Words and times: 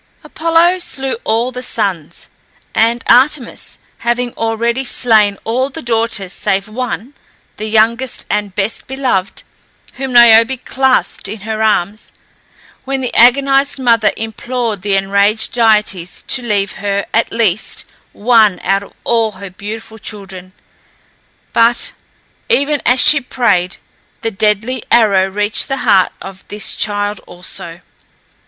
Apollo 0.23 0.79
slew 0.79 1.13
all 1.25 1.51
the 1.51 1.61
sons, 1.61 2.27
and 2.73 3.03
Artemis 3.07 3.77
had 3.99 4.19
already 4.35 4.83
slain 4.83 5.37
all 5.43 5.69
the 5.69 5.83
daughters 5.83 6.33
save 6.33 6.67
one, 6.67 7.13
the 7.57 7.67
youngest 7.69 8.25
and 8.27 8.55
best 8.55 8.87
beloved, 8.87 9.43
whom 9.97 10.11
Niobe 10.13 10.65
clasped 10.65 11.27
in 11.27 11.41
her 11.41 11.61
arms, 11.61 12.11
when 12.83 13.01
the 13.01 13.13
agonized 13.13 13.77
mother 13.77 14.11
implored 14.17 14.81
the 14.81 14.95
enraged 14.95 15.51
deities 15.51 16.23
to 16.23 16.41
leave 16.41 16.71
her, 16.81 17.05
at 17.13 17.31
least, 17.31 17.85
one 18.11 18.59
out 18.63 18.81
of 18.81 18.93
all 19.03 19.33
her 19.33 19.51
beautiful 19.51 19.99
children; 19.99 20.51
but, 21.53 21.91
even 22.49 22.81
as 22.87 22.99
she 22.99 23.21
prayed, 23.21 23.77
the 24.21 24.31
deadly 24.31 24.81
arrow 24.89 25.27
reached 25.29 25.67
the 25.67 25.77
heart 25.85 26.11
of 26.19 26.43
this 26.47 26.75
child 26.75 27.19
also. 27.27 27.81